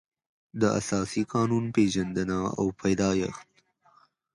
[0.61, 3.49] د اساسي قانون پېژندنه او پیدایښت